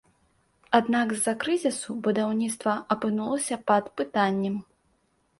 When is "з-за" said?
1.17-1.33